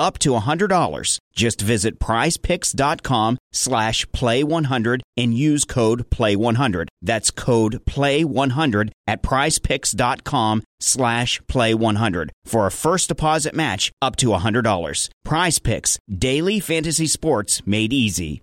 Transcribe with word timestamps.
up 0.00 0.18
to 0.20 0.30
$100. 0.30 1.18
Just 1.32 1.60
visit 1.60 2.00
prizepicks.com 2.00 3.38
slash 3.52 4.06
play100 4.06 5.00
and 5.16 5.34
use 5.34 5.64
code 5.64 6.08
play100. 6.10 6.88
That's 7.02 7.30
code 7.30 7.84
play100 7.84 8.90
at 9.06 9.22
prizepicks.com 9.22 10.62
slash 10.80 11.40
play100 11.42 12.30
for 12.44 12.66
a 12.66 12.70
first 12.72 13.08
deposit 13.08 13.54
match 13.54 13.92
up 14.02 14.16
to 14.16 14.28
$100. 14.28 15.08
Prize 15.24 15.58
Picks, 15.58 15.98
daily 16.08 16.58
fantasy 16.58 17.06
sports 17.06 17.62
made 17.66 17.92
easy. 17.92 18.42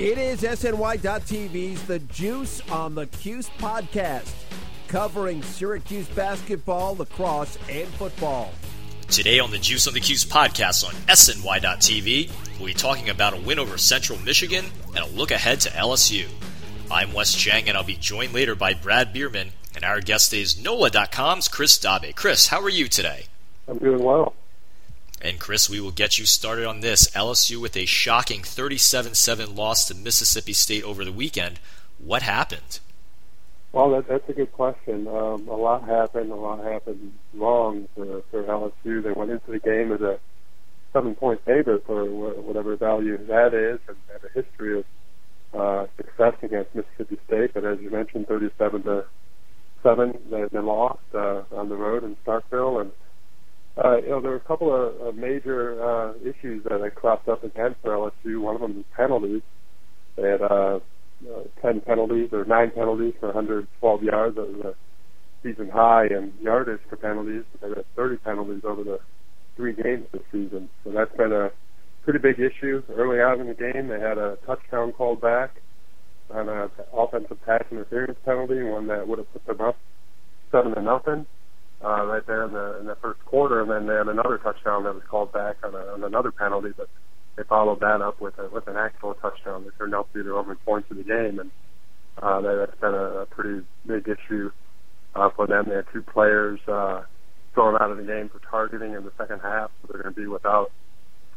It 0.00 0.16
is 0.16 0.40
SNY.TV's 0.40 1.82
The 1.82 1.98
Juice 1.98 2.62
on 2.70 2.94
the 2.94 3.04
Cuse 3.06 3.50
podcast, 3.58 4.32
covering 4.90 5.40
Syracuse 5.42 6.08
basketball, 6.08 6.96
lacrosse, 6.96 7.56
and 7.68 7.88
football. 7.90 8.52
Today 9.08 9.38
on 9.38 9.52
the 9.52 9.58
Juice 9.58 9.86
on 9.86 9.94
the 9.94 10.00
Cuse 10.00 10.24
podcast 10.24 10.84
on 10.84 10.92
SNY.TV, 11.06 12.30
we'll 12.58 12.66
be 12.66 12.74
talking 12.74 13.08
about 13.08 13.32
a 13.32 13.40
win 13.40 13.60
over 13.60 13.78
Central 13.78 14.18
Michigan 14.18 14.64
and 14.88 14.98
a 14.98 15.06
look 15.06 15.30
ahead 15.30 15.60
to 15.60 15.70
LSU. 15.70 16.26
I'm 16.90 17.12
Wes 17.12 17.34
Cheng, 17.34 17.68
and 17.68 17.78
I'll 17.78 17.84
be 17.84 17.94
joined 17.94 18.34
later 18.34 18.56
by 18.56 18.74
Brad 18.74 19.12
Bierman, 19.12 19.52
and 19.76 19.84
our 19.84 20.00
guest 20.00 20.34
is 20.34 20.60
NOLA.com's 20.60 21.46
Chris 21.46 21.78
Dabe. 21.78 22.14
Chris, 22.16 22.48
how 22.48 22.60
are 22.60 22.68
you 22.68 22.88
today? 22.88 23.26
I'm 23.68 23.78
doing 23.78 24.02
well. 24.02 24.34
And 25.22 25.38
Chris, 25.38 25.70
we 25.70 25.80
will 25.80 25.92
get 25.92 26.18
you 26.18 26.26
started 26.26 26.66
on 26.66 26.80
this. 26.80 27.08
LSU 27.10 27.60
with 27.60 27.76
a 27.76 27.84
shocking 27.84 28.42
37 28.42 29.14
7 29.14 29.54
loss 29.54 29.86
to 29.86 29.94
Mississippi 29.94 30.52
State 30.52 30.82
over 30.82 31.04
the 31.04 31.12
weekend. 31.12 31.60
What 31.98 32.22
happened? 32.22 32.80
Well, 33.72 33.90
that, 33.90 34.08
that's 34.08 34.28
a 34.28 34.32
good 34.32 34.52
question. 34.52 35.06
Um, 35.06 35.48
a 35.48 35.54
lot 35.54 35.88
happened. 35.88 36.32
A 36.32 36.34
lot 36.34 36.64
happened 36.64 37.12
wrong 37.34 37.88
for, 37.94 38.22
for 38.30 38.42
LSU. 38.42 39.02
They 39.02 39.12
went 39.12 39.30
into 39.30 39.50
the 39.50 39.60
game 39.60 39.92
as 39.92 40.00
a 40.00 40.18
seven 40.92 41.14
point 41.14 41.40
favorite 41.44 41.86
for 41.86 42.04
whatever 42.04 42.76
value 42.76 43.16
that 43.26 43.54
is, 43.54 43.78
and 43.86 43.96
have 44.12 44.24
a 44.24 44.42
history 44.42 44.80
of 44.80 44.84
uh, 45.54 45.86
success 45.96 46.34
against 46.42 46.74
Mississippi 46.74 47.18
State. 47.26 47.54
But 47.54 47.64
as 47.64 47.78
you 47.80 47.90
mentioned, 47.90 48.26
37 48.26 48.82
to 48.84 49.04
seven, 49.84 50.18
they, 50.30 50.44
they 50.52 50.58
lost 50.58 50.98
uh, 51.14 51.42
on 51.52 51.68
the 51.68 51.76
road 51.76 52.02
in 52.02 52.16
Starkville, 52.26 52.80
and 52.80 52.90
uh, 53.82 53.96
you 53.98 54.08
know, 54.08 54.20
there 54.20 54.32
were 54.32 54.36
a 54.36 54.40
couple 54.40 54.74
of, 54.74 55.00
of 55.00 55.14
major 55.14 55.82
uh, 55.82 56.12
issues 56.24 56.64
that 56.64 56.80
had 56.80 56.94
cropped 56.94 57.28
up 57.28 57.44
again 57.44 57.74
for 57.82 57.90
LSU. 57.92 58.40
One 58.40 58.56
of 58.56 58.60
them 58.60 58.76
was 58.76 58.84
penalties. 58.96 59.42
They 60.16 60.28
had 60.28 60.42
uh, 60.42 60.80
uh, 61.28 61.42
10 61.62 61.80
penalties 61.82 62.30
or 62.32 62.44
9 62.44 62.70
penalties 62.70 63.14
for 63.20 63.26
112 63.26 64.02
yards. 64.02 64.36
That 64.36 64.48
was 64.48 64.74
a 64.74 64.74
season 65.42 65.70
high 65.70 66.06
in 66.06 66.32
yardage 66.40 66.80
for 66.88 66.96
penalties. 66.96 67.44
They 67.60 67.68
had 67.68 67.84
30 67.96 68.16
penalties 68.18 68.62
over 68.64 68.84
the 68.84 68.98
three 69.56 69.74
games 69.74 70.06
this 70.12 70.22
season. 70.32 70.68
So 70.84 70.92
that's 70.92 71.14
been 71.16 71.32
a 71.32 71.50
pretty 72.04 72.18
big 72.18 72.40
issue. 72.40 72.82
Early 72.90 73.20
on 73.20 73.40
in 73.40 73.46
the 73.48 73.54
game, 73.54 73.88
they 73.88 74.00
had 74.00 74.18
a 74.18 74.36
touchdown 74.46 74.92
called 74.92 75.20
back 75.20 75.56
on 76.30 76.48
an 76.48 76.70
offensive 76.92 77.38
pass 77.44 77.64
interference 77.70 78.18
penalty, 78.24 78.62
one 78.62 78.86
that 78.86 79.06
would 79.06 79.18
have 79.18 79.32
put 79.32 79.44
them 79.46 79.60
up 79.60 79.76
seven 80.50 80.74
to 80.74 80.82
nothing 80.82 81.26
uh, 81.84 82.04
right 82.04 82.26
there 82.26 82.44
in 82.44 82.52
the 82.52 82.78
in 82.80 82.86
the 82.86 82.96
first 82.96 83.24
quarter, 83.24 83.62
and 83.62 83.70
then 83.70 83.86
they 83.86 83.94
had 83.94 84.08
another 84.08 84.38
touchdown 84.38 84.84
that 84.84 84.94
was 84.94 85.02
called 85.08 85.32
back 85.32 85.56
on, 85.64 85.74
a, 85.74 85.92
on 85.94 86.04
another 86.04 86.30
penalty, 86.30 86.70
but 86.76 86.88
they 87.40 87.48
followed 87.48 87.80
that 87.80 88.02
up 88.02 88.20
with 88.20 88.38
a, 88.38 88.50
with 88.52 88.68
an 88.68 88.76
actual 88.76 89.14
touchdown 89.14 89.64
that 89.64 89.76
turned 89.78 89.94
out 89.94 90.12
to 90.12 90.18
be 90.18 90.28
the 90.28 90.34
only 90.34 90.56
points 90.56 90.90
of 90.90 90.98
the 90.98 91.02
game, 91.02 91.38
and 91.38 91.50
uh, 92.20 92.38
that, 92.42 92.66
that's 92.66 92.80
been 92.80 92.92
a, 92.92 93.20
a 93.20 93.26
pretty 93.26 93.64
big 93.86 94.06
issue 94.06 94.50
uh, 95.14 95.30
for 95.34 95.46
them. 95.46 95.64
They 95.66 95.76
had 95.76 95.86
two 95.90 96.02
players 96.02 96.60
uh, 96.68 97.04
thrown 97.54 97.76
out 97.80 97.90
of 97.90 97.96
the 97.96 98.02
game 98.02 98.28
for 98.28 98.40
targeting 98.50 98.92
in 98.92 99.04
the 99.04 99.12
second 99.16 99.40
half, 99.40 99.70
so 99.80 99.88
they're 99.90 100.02
going 100.02 100.14
to 100.14 100.20
be 100.20 100.26
without 100.26 100.70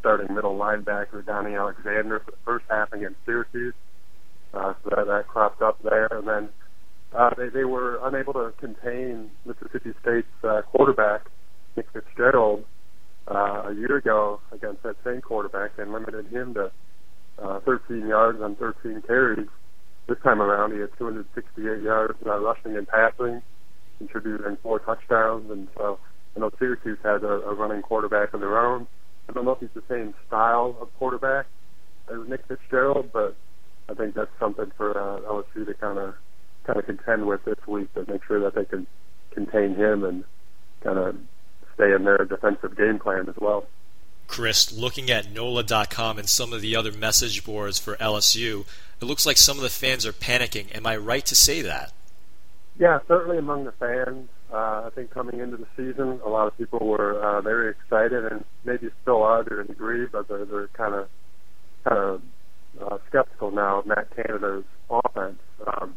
starting 0.02 0.36
middle 0.36 0.58
linebacker 0.58 1.26
Donnie 1.26 1.56
Alexander 1.56 2.20
for 2.20 2.32
the 2.32 2.44
first 2.44 2.66
half 2.70 2.92
against 2.92 3.16
Syracuse. 3.26 3.74
Uh, 4.54 4.74
so 4.84 4.90
that, 4.90 5.08
that 5.08 5.28
cropped 5.30 5.62
up 5.62 5.82
there, 5.84 6.08
and 6.12 6.28
then 6.28 6.50
uh, 7.18 7.30
they, 7.38 7.48
they 7.48 7.64
were 7.64 7.98
unable 8.04 8.34
to 8.34 8.52
contain 8.60 9.32
Mississippi 9.46 9.94
State's 10.02 10.28
uh, 10.44 10.64
quarterback, 10.64 11.22
Nick 11.78 11.88
Fitzgerald, 11.94 12.66
a 13.64 13.74
year 13.74 13.98
ago 13.98 14.40
against 14.52 14.84
that 14.84 14.96
same 15.04 15.22
quarterback 15.22 15.72
and 15.78 15.92
limited 15.92 16.28
him 16.28 16.54
to 16.54 16.72
uh, 17.42 17.60
13 17.62 18.08
yards 18.08 18.42
on 18.42 18.56
13 18.56 19.02
carries. 19.08 19.48
This 20.08 20.18
time 20.24 20.42
around, 20.42 20.74
he 20.74 20.80
had 20.80 20.90
268 20.98 21.82
yards 21.82 22.18
uh, 22.26 22.38
rushing 22.40 22.76
and 22.76 22.88
passing, 22.88 23.42
contributing 23.98 24.58
four 24.62 24.80
touchdowns. 24.80 25.50
And 25.50 25.68
so 25.78 26.00
I 26.36 26.40
know 26.40 26.52
Syracuse 26.60 27.00
has 27.04 27.24
a, 27.24 27.28
a 27.28 27.54
running 27.54 27.82
quarterback 27.82 28.34
of 28.34 28.42
their 28.42 28.60
own. 28.60 28.88
I 29.30 29.34
don't 29.34 29.46
know 29.46 29.52
if 29.52 29.60
he's 29.60 29.70
the 29.74 29.84
same 29.90 30.14
style 30.28 30.76
of 30.82 30.94
quarterback 30.98 31.46
as 32.10 32.18
Nick 32.28 32.46
Fitzgerald, 32.48 33.12
but 33.14 33.36
I 33.90 33.94
think 33.94 34.16
that's 34.16 34.32
something 34.40 34.72
for 34.76 34.92
uh, 34.92 35.22
LSU 35.22 35.66
to 35.66 35.74
kind 35.74 35.98
of 35.98 36.16
kind 36.66 36.80
of 36.80 36.86
contend 36.86 37.26
with 37.26 37.44
this 37.46 37.60
week 37.68 37.94
to 37.94 38.06
make 38.10 38.24
sure 38.26 38.40
that 38.40 38.56
they 38.56 38.66
can 38.66 38.88
contain 39.32 39.76
him 39.76 40.04
and 40.04 40.24
kind 40.82 40.98
of 40.98 41.16
stay 41.76 41.94
in 41.94 42.04
their 42.04 42.26
defensive 42.26 42.78
game 42.78 43.00
plan 43.00 43.28
as 43.30 43.36
well. 43.40 43.66
Chris, 44.28 44.72
looking 44.72 45.12
at 45.12 45.32
NOLA.com 45.32 46.18
and 46.18 46.30
some 46.30 46.54
of 46.54 46.62
the 46.62 46.76
other 46.76 46.92
message 46.92 47.44
boards 47.44 47.78
for 47.78 47.96
LSU, 47.98 48.66
it 49.02 49.06
looks 49.06 49.26
like 49.26 49.38
some 49.38 49.58
of 49.58 49.64
the 49.64 49.70
fans 49.70 50.06
are 50.06 50.14
panicking. 50.14 50.74
Am 50.76 50.88
I 50.88 50.96
right 50.98 51.26
to 51.26 51.36
say 51.36 51.62
that? 51.62 51.92
Yeah, 52.80 53.00
certainly 53.08 53.38
among 53.38 53.66
the 53.66 53.72
fans. 53.74 54.30
Uh, 54.52 54.84
I 54.86 54.90
think 54.94 55.12
coming 55.12 55.40
into 55.40 55.58
the 55.58 55.68
season, 55.76 56.20
a 56.24 56.30
lot 56.30 56.48
of 56.48 56.58
people 56.58 56.80
were 56.80 57.20
uh, 57.20 57.42
very 57.42 57.72
excited, 57.72 58.32
and 58.32 58.46
maybe 58.64 58.90
still 59.02 59.24
are 59.24 59.44
to 59.44 59.60
a 59.60 59.64
degree, 59.64 60.06
but 60.06 60.28
they're, 60.28 60.46
they're 60.46 60.68
kind 60.70 60.94
of 60.94 61.08
kind 61.84 61.98
of 61.98 62.22
uh, 62.82 62.98
skeptical 63.10 63.52
now 63.52 63.80
of 63.80 63.86
Matt 63.86 64.16
Canada's 64.16 64.64
offense. 64.90 65.40
Um, 65.68 65.96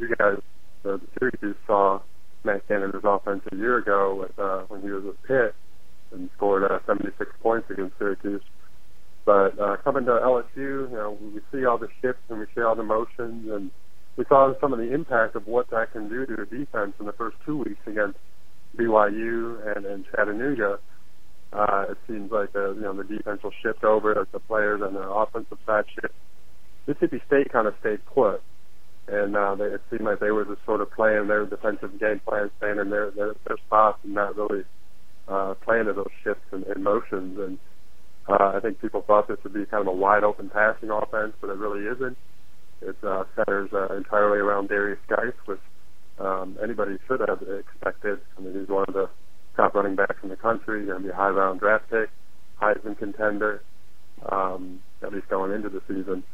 you 0.00 0.14
guys, 0.16 0.38
uh, 0.84 0.96
the 0.96 1.00
Syracuse 1.18 1.56
saw 1.66 2.00
Matt 2.46 2.66
Canada's 2.68 3.02
offense 3.04 3.42
a 3.52 3.56
year 3.56 3.78
ago 3.78 4.14
with 4.14 4.38
uh, 4.38 4.62
when 4.68 4.80
he 4.82 4.90
was 4.90 5.04
with 5.04 5.22
Pitt 5.24 5.54
and 6.12 6.30
scored 6.36 6.64
uh, 6.64 6.78
76 6.86 7.30
points 7.42 7.68
against 7.70 7.98
Syracuse. 7.98 8.42
But 9.24 9.58
uh, 9.58 9.76
coming 9.82 10.04
to 10.04 10.12
LSU, 10.12 10.46
you 10.56 10.88
know, 10.92 11.18
we 11.20 11.40
see 11.52 11.66
all 11.66 11.78
the 11.78 11.88
shifts 12.00 12.22
and 12.30 12.38
we 12.38 12.46
see 12.54 12.62
all 12.62 12.76
the 12.76 12.84
motions, 12.84 13.50
and 13.50 13.72
we 14.16 14.24
saw 14.28 14.52
some 14.60 14.72
of 14.72 14.78
the 14.78 14.94
impact 14.94 15.34
of 15.34 15.46
what 15.48 15.68
that 15.70 15.92
can 15.92 16.08
do 16.08 16.24
to 16.26 16.42
a 16.42 16.46
defense 16.46 16.94
in 17.00 17.06
the 17.06 17.12
first 17.12 17.36
two 17.44 17.58
weeks 17.58 17.80
against 17.86 18.18
BYU 18.78 19.76
and, 19.76 19.84
and 19.84 20.04
Chattanooga. 20.14 20.78
Uh, 21.52 21.86
it 21.90 21.98
seems 22.06 22.30
like 22.30 22.52
the, 22.52 22.74
you 22.76 22.82
know 22.82 22.94
the 22.96 23.04
defense 23.04 23.42
will 23.42 23.52
shift 23.62 23.82
over 23.82 24.18
as 24.20 24.26
the 24.32 24.38
players 24.40 24.80
and 24.82 24.94
the 24.94 25.00
offensive 25.00 25.58
side 25.66 25.84
shift. 25.94 26.14
Mississippi 26.86 27.20
State 27.26 27.52
kind 27.52 27.66
of 27.66 27.74
stayed 27.80 28.04
put, 28.06 28.42
and 29.08 29.36
uh, 29.36 29.54
they, 29.54 29.64
it 29.64 29.82
seemed 29.90 30.02
like 30.02 30.20
they 30.20 30.30
were 30.30 30.44
just 30.44 30.64
sort 30.64 30.80
of 30.80 30.90
playing 30.90 31.28
their 31.28 31.46
defensive 31.46 31.98
game 32.00 32.20
plan, 32.26 32.50
staying 32.58 32.78
in 32.78 32.90
their 32.90 33.10
their, 33.10 33.34
their 33.46 33.56
spots, 33.66 33.98
and 34.04 34.14
not 34.14 34.36
really 34.36 34.64
uh, 35.28 35.54
playing 35.64 35.86
to 35.86 35.92
those 35.92 36.10
shifts 36.24 36.44
and, 36.52 36.64
and 36.64 36.82
motions. 36.82 37.38
And 37.38 37.58
uh, 38.28 38.52
I 38.56 38.60
think 38.60 38.80
people 38.80 39.02
thought 39.02 39.28
this 39.28 39.38
would 39.44 39.54
be 39.54 39.64
kind 39.66 39.82
of 39.82 39.88
a 39.88 39.96
wide 39.96 40.24
open 40.24 40.50
passing 40.50 40.90
offense, 40.90 41.34
but 41.40 41.50
it 41.50 41.58
really 41.58 41.86
isn't. 41.86 42.16
It 42.82 42.96
uh, 43.02 43.24
centers 43.36 43.70
uh, 43.72 43.94
entirely 43.94 44.38
around 44.38 44.68
Derrius 44.68 44.98
Guice, 45.08 45.32
which 45.46 45.60
um, 46.18 46.58
anybody 46.62 46.98
should 47.06 47.20
have 47.20 47.42
expected. 47.42 48.18
I 48.36 48.40
mean, 48.40 48.58
he's 48.58 48.68
one 48.68 48.84
of 48.88 48.94
the 48.94 49.08
top 49.56 49.74
running 49.74 49.96
backs 49.96 50.18
in 50.22 50.28
the 50.28 50.36
country. 50.36 50.84
Going 50.84 51.02
to 51.02 51.04
be 51.04 51.12
a 51.12 51.16
high 51.16 51.28
round 51.28 51.60
draft 51.60 51.88
pick, 51.90 52.10
Heisman 52.60 52.98
contender, 52.98 53.62
um, 54.30 54.80
at 55.02 55.12
least 55.12 55.28
going 55.28 55.52
into 55.52 55.68
the 55.68 55.80
season. 55.88 56.24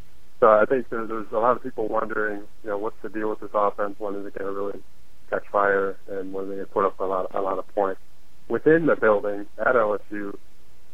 So 0.42 0.50
I 0.50 0.64
think 0.66 0.88
there's, 0.88 1.08
there's 1.08 1.30
a 1.30 1.38
lot 1.38 1.56
of 1.56 1.62
people 1.62 1.86
wondering, 1.86 2.40
you 2.64 2.70
know, 2.70 2.76
what's 2.76 3.00
the 3.00 3.08
deal 3.08 3.30
with 3.30 3.38
this 3.38 3.50
offense? 3.54 3.94
When 4.00 4.16
is 4.16 4.26
it 4.26 4.36
going 4.36 4.52
to 4.52 4.60
really 4.60 4.82
catch 5.30 5.46
fire, 5.52 5.96
and 6.10 6.32
when 6.32 6.46
are 6.46 6.48
they 6.48 6.54
going 6.56 6.66
to 6.66 6.72
put 6.72 6.84
up 6.84 6.98
a 6.98 7.04
lot, 7.04 7.32
a 7.32 7.40
lot 7.40 7.58
of 7.58 7.74
points? 7.76 8.00
within 8.48 8.86
the 8.86 8.96
building 8.96 9.46
at 9.58 9.74
LSU, 9.74 10.00
you 10.10 10.36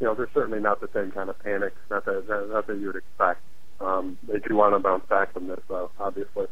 know, 0.01 0.15
there's 0.15 0.31
certainly 0.33 0.61
not 0.61 0.81
the 0.81 0.89
same 0.95 1.11
kind 1.11 1.29
of 1.29 1.39
panic 1.41 1.75
that 1.89 2.05
that, 2.05 2.27
that, 2.29 2.65
that 2.67 2.79
you 2.79 2.87
would 2.87 2.97
expect. 2.97 3.41
Um, 3.81 4.19
they 4.27 4.39
do 4.39 4.57
want 4.57 4.75
to 4.75 4.79
bounce 4.79 5.05
back 5.07 5.33
from 5.33 5.49
this, 5.49 5.61
though, 5.69 5.91
obviously. 5.99 6.47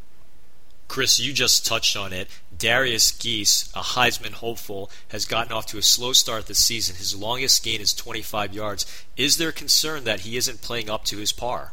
Chris, 0.89 1.19
you 1.19 1.33
just 1.33 1.67
touched 1.67 1.97
on 1.97 2.13
it. 2.13 2.29
Derrius 2.57 3.11
Guice, 3.21 3.73
a 3.75 3.81
Heisman 3.81 4.33
hopeful, 4.33 4.91
has 5.09 5.25
gotten 5.25 5.53
off 5.53 5.67
to 5.67 5.79
a 5.79 5.83
slow 5.83 6.13
start 6.13 6.47
this 6.47 6.65
season. 6.65 6.97
His 6.97 7.17
longest 7.17 7.65
gain 7.65 7.81
is 7.81 7.93
25 7.93 8.55
yards. 8.55 9.05
Is 9.17 9.37
there 9.37 9.53
concern 9.53 10.05
that 10.05 10.21
he 10.21 10.37
isn't 10.37 10.63
playing 10.63 10.89
up 10.89 11.05
to 11.07 11.19
his 11.19 11.33
par? 11.33 11.73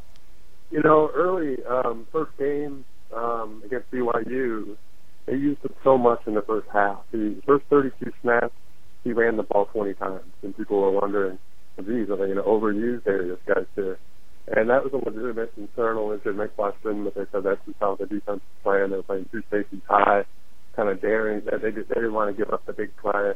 You 0.74 0.82
know, 0.82 1.12
early 1.14 1.58
um, 1.70 2.08
first 2.12 2.32
game 2.40 2.84
um, 3.16 3.62
against 3.64 3.92
BYU, 3.92 4.76
they 5.28 5.34
used 5.34 5.64
it 5.64 5.72
so 5.84 6.00
much 6.00 6.22
in 6.26 6.34
the 6.34 6.42
first 6.42 6.66
half. 6.74 6.98
The 7.12 7.40
first 7.46 7.66
32 7.70 8.12
snaps, 8.24 8.56
he 9.04 9.14
ran 9.14 9.38
the 9.38 9.44
ball 9.44 9.68
20 9.72 9.94
times, 9.94 10.24
and 10.42 10.58
people 10.58 10.82
were 10.82 10.90
wondering, 10.90 11.38
geez, 11.78 12.10
are 12.10 12.18
they 12.18 12.26
going 12.26 12.38
to 12.38 12.42
overuse 12.42 13.04
Derrius 13.04 13.38
Guice 13.46 13.68
here? 13.76 14.00
And 14.48 14.68
that 14.72 14.84
was 14.84 14.94
a 14.94 14.98
legitimate 14.98 15.54
concern, 15.54 15.98
a 15.98 16.02
legitimate 16.02 16.56
question, 16.56 17.04
but 17.04 17.14
they 17.14 17.26
said 17.32 17.44
that's 17.44 17.64
just 17.68 17.78
how 17.80 17.96
the 17.96 18.08
defense 18.08 18.42
was 18.42 18.64
playing. 18.64 18.90
They 18.90 18.96
were 18.96 19.04
playing 19.04 19.30
two 19.32 19.44
safeties 19.52 19.84
high, 19.88 20.24
kind 20.76 20.90
of 20.90 21.00
daring. 21.02 21.44
They, 21.46 21.70
they, 21.70 21.70
they 21.70 21.94
didn't 21.94 22.14
want 22.14 22.36
to 22.36 22.44
give 22.44 22.52
up 22.52 22.66
the 22.66 22.74
big 22.74 22.98
play. 22.98 23.34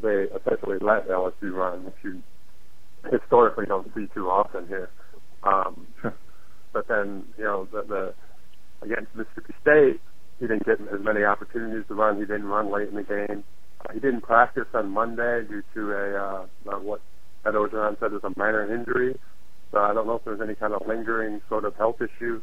They 0.00 0.30
essentially 0.30 0.78
let 0.80 1.08
LSU 1.08 1.52
run, 1.52 1.86
which 1.86 1.94
you 2.04 2.22
historically 3.10 3.66
don't 3.66 3.92
see 3.96 4.06
too 4.14 4.28
often 4.30 4.68
here. 4.68 4.90
Um, 5.42 5.88
but 6.72 6.88
then, 6.88 7.24
you 7.36 7.44
know, 7.44 7.68
the, 7.72 7.82
the 7.82 8.14
against 8.82 9.14
Mississippi 9.14 9.54
State, 9.60 10.00
he 10.38 10.46
didn't 10.46 10.64
get 10.64 10.80
as 10.80 11.00
many 11.00 11.24
opportunities 11.24 11.84
to 11.88 11.94
run. 11.94 12.16
He 12.16 12.22
didn't 12.22 12.46
run 12.46 12.72
late 12.72 12.88
in 12.88 12.94
the 12.94 13.02
game. 13.02 13.44
Uh, 13.80 13.92
he 13.92 14.00
didn't 14.00 14.22
practice 14.22 14.66
on 14.74 14.90
Monday 14.90 15.44
due 15.48 15.62
to 15.74 15.92
a 15.92 16.14
uh, 16.14 16.46
uh, 16.70 16.78
what 16.78 17.00
Ed 17.46 17.54
Orgeron 17.54 17.98
said 18.00 18.12
was 18.12 18.22
a 18.24 18.32
minor 18.38 18.72
injury. 18.72 19.18
So 19.72 19.78
I 19.78 19.92
don't 19.92 20.06
know 20.06 20.16
if 20.16 20.24
there's 20.24 20.40
any 20.40 20.54
kind 20.54 20.72
of 20.72 20.86
lingering 20.86 21.40
sort 21.48 21.64
of 21.64 21.74
health 21.76 21.96
issue 22.00 22.40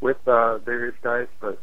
with 0.00 0.18
uh, 0.26 0.58
Derrius 0.66 0.94
Guice, 1.02 1.28
but 1.40 1.60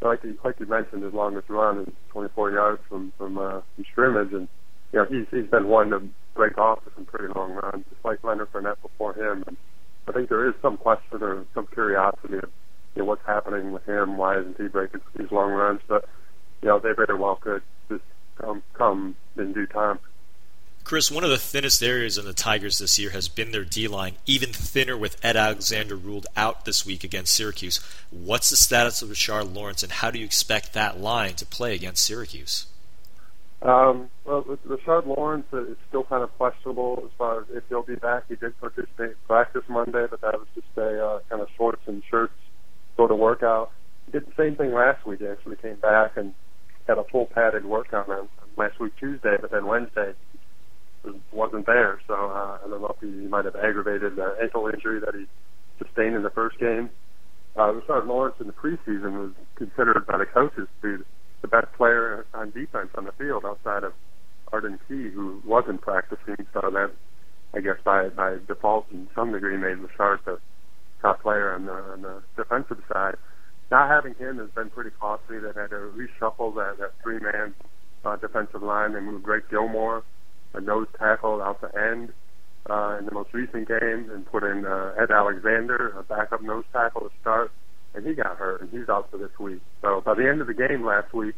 like 0.00 0.22
you, 0.24 0.38
like 0.44 0.58
you 0.60 0.66
mentioned, 0.66 1.02
his 1.02 1.12
longest 1.12 1.48
run 1.48 1.80
is 1.80 1.88
24 2.10 2.52
yards 2.52 2.82
from 2.88 3.12
from, 3.18 3.38
uh, 3.38 3.60
from 3.74 3.84
scrimmage, 3.90 4.32
and 4.32 4.48
you 4.92 4.98
know 4.98 5.06
he's 5.08 5.26
he's 5.30 5.50
been 5.50 5.68
one 5.68 5.90
to 5.90 6.02
break 6.34 6.58
off 6.58 6.80
with 6.84 6.94
some 6.94 7.04
pretty 7.04 7.32
long 7.34 7.52
runs, 7.52 7.84
just 7.90 8.04
like 8.04 8.22
Leonard 8.24 8.52
Fournette 8.52 8.80
before 8.82 9.14
him. 9.14 9.44
And 9.46 9.56
I 10.08 10.12
think 10.12 10.28
there 10.28 10.48
is 10.48 10.54
some 10.60 10.76
question 10.76 11.22
or 11.22 11.44
some 11.54 11.66
curiosity 11.68 12.38
of 12.38 12.50
you 12.94 13.02
know 13.02 13.04
what's 13.04 13.24
happening 13.26 13.72
with 13.72 13.84
him. 13.86 14.16
Why 14.16 14.38
isn't 14.38 14.60
he 14.60 14.68
breaking 14.68 15.00
these 15.16 15.30
long 15.30 15.50
runs? 15.52 15.80
But 15.86 16.08
you 16.60 16.68
know 16.68 16.78
they 16.78 16.92
very 16.92 17.18
well 17.18 17.36
could 17.36 17.62
just 17.88 18.04
come 18.38 18.62
come 18.74 19.16
in 19.36 19.52
due 19.52 19.66
time. 19.66 19.98
Chris, 20.84 21.12
one 21.12 21.22
of 21.22 21.30
the 21.30 21.38
thinnest 21.38 21.80
areas 21.82 22.18
in 22.18 22.24
the 22.24 22.32
Tigers 22.32 22.78
this 22.78 22.98
year 22.98 23.10
has 23.10 23.28
been 23.28 23.52
their 23.52 23.64
D 23.64 23.86
line, 23.86 24.16
even 24.26 24.52
thinner 24.52 24.96
with 24.96 25.24
Ed 25.24 25.36
Alexander 25.36 25.94
ruled 25.94 26.26
out 26.36 26.64
this 26.64 26.84
week 26.84 27.04
against 27.04 27.34
Syracuse. 27.34 27.78
What's 28.10 28.50
the 28.50 28.56
status 28.56 29.00
of 29.00 29.08
Rashard 29.08 29.54
Lawrence, 29.54 29.84
and 29.84 29.92
how 29.92 30.10
do 30.10 30.18
you 30.18 30.24
expect 30.24 30.72
that 30.72 31.00
line 31.00 31.34
to 31.34 31.46
play 31.46 31.74
against 31.74 32.04
Syracuse? 32.04 32.66
Um, 33.62 34.10
well, 34.24 34.44
Rashard 34.66 35.06
Lawrence 35.06 35.46
is 35.52 35.76
still 35.88 36.02
kind 36.04 36.24
of 36.24 36.36
questionable 36.36 37.00
as 37.04 37.10
far 37.16 37.42
as 37.42 37.46
if 37.50 37.62
he'll 37.68 37.84
be 37.84 37.94
back. 37.94 38.24
He 38.28 38.34
did 38.34 38.58
participate 38.58 39.10
in 39.10 39.16
practice 39.26 39.62
Monday, 39.68 40.06
but 40.10 40.20
that 40.20 40.34
was 40.34 40.48
just 40.54 40.66
a 40.76 41.04
uh, 41.04 41.18
kind 41.30 41.40
of 41.40 41.48
shorts 41.56 41.82
and 41.86 42.02
shirts 42.10 42.34
sort 42.96 43.12
of 43.12 43.18
workout. 43.18 43.70
He 44.06 44.12
did 44.12 44.26
the 44.26 44.32
same 44.36 44.56
thing 44.56 44.74
last 44.74 45.06
week. 45.06 45.20
He 45.20 45.28
actually 45.28 45.56
came 45.56 45.76
back 45.76 46.16
and 46.16 46.34
had 46.88 46.98
a 46.98 47.04
full 47.04 47.26
padded 47.26 47.64
workout 47.64 48.08
on 48.08 48.28
last 48.56 48.80
week 48.80 48.94
Tuesday, 48.98 49.36
but 49.40 49.52
then 49.52 49.66
Wednesday 49.66 50.12
wasn't 51.32 51.66
there. 51.66 52.00
So 52.08 52.14
uh, 52.14 52.58
I 52.64 52.68
don't 52.68 52.82
know 52.82 52.96
if 52.96 53.00
he 53.00 53.28
might 53.28 53.44
have 53.44 53.54
aggravated 53.54 54.16
the 54.16 54.36
ankle 54.42 54.68
injury 54.72 54.98
that 55.00 55.14
he 55.14 55.26
sustained 55.78 56.16
in 56.16 56.24
the 56.24 56.30
first 56.30 56.58
game. 56.58 56.90
Uh, 57.54 57.72
Rashard 57.72 58.08
Lawrence 58.08 58.36
in 58.40 58.48
the 58.48 58.52
preseason 58.52 59.12
was 59.20 59.32
considered 59.54 60.04
by 60.06 60.18
the 60.18 60.26
coaches 60.26 60.66
to 60.80 60.98
be 60.98 61.04
the 61.42 61.48
best 61.48 61.72
player 61.76 62.24
on 62.32 62.50
defense 62.50 62.90
on 62.96 63.04
the 63.04 63.12
field 63.12 63.44
outside 63.44 63.84
of 63.84 63.92
Arden 64.52 64.78
Key, 64.88 65.10
who 65.10 65.42
wasn't 65.44 65.80
practicing. 65.80 66.46
So 66.52 66.70
that, 66.72 66.90
I 67.54 67.60
guess, 67.60 67.76
by 67.84 68.08
by 68.08 68.38
default, 68.46 68.86
in 68.92 69.08
some 69.14 69.32
degree, 69.32 69.56
made 69.56 69.78
Rashard 69.78 70.24
the 70.24 70.38
top 71.00 71.22
player 71.22 71.54
on 71.54 71.66
the, 71.66 71.72
on 71.72 72.02
the 72.02 72.22
defensive 72.36 72.82
side. 72.92 73.16
Not 73.70 73.88
having 73.88 74.14
him 74.14 74.38
has 74.38 74.50
been 74.50 74.70
pretty 74.70 74.90
costly. 75.00 75.38
They 75.38 75.48
had 75.48 75.70
to 75.70 75.90
reshuffle 75.96 76.54
that, 76.56 76.78
that 76.78 76.92
three-man 77.02 77.54
uh, 78.04 78.16
defensive 78.16 78.62
line. 78.62 78.92
They 78.92 79.00
moved 79.00 79.24
Greg 79.24 79.44
Gilmore 79.50 80.04
a 80.54 80.60
nose 80.60 80.86
tackle 80.98 81.42
out 81.42 81.60
the 81.60 81.70
end 81.78 82.12
uh, 82.68 82.96
in 82.98 83.06
the 83.06 83.12
most 83.12 83.32
recent 83.32 83.68
game 83.68 84.10
and 84.12 84.26
put 84.26 84.44
in 84.44 84.64
uh, 84.64 84.94
Ed 84.98 85.10
Alexander, 85.10 85.94
a 85.98 86.02
backup 86.02 86.42
nose 86.42 86.64
tackle 86.72 87.02
to 87.02 87.10
start, 87.20 87.50
and 87.94 88.06
he 88.06 88.14
got 88.14 88.36
hurt 88.36 88.62
and 88.62 88.70
he's 88.70 88.88
out 88.88 89.10
for 89.10 89.18
this 89.18 89.36
week. 89.38 89.60
So 89.80 90.00
by 90.00 90.14
the 90.14 90.28
end 90.28 90.40
of 90.40 90.46
the 90.46 90.54
game 90.54 90.84
last 90.84 91.12
week, 91.12 91.34